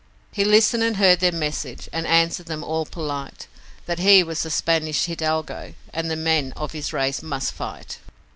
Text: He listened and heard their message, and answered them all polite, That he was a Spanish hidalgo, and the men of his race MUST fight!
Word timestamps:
He 0.31 0.43
listened 0.43 0.81
and 0.81 0.97
heard 0.97 1.19
their 1.19 1.31
message, 1.31 1.87
and 1.93 2.07
answered 2.07 2.47
them 2.47 2.63
all 2.63 2.87
polite, 2.87 3.45
That 3.85 3.99
he 3.99 4.23
was 4.23 4.43
a 4.43 4.49
Spanish 4.49 5.05
hidalgo, 5.05 5.75
and 5.93 6.09
the 6.09 6.15
men 6.15 6.53
of 6.55 6.71
his 6.71 6.91
race 6.91 7.21
MUST 7.21 7.53
fight! 7.53 7.99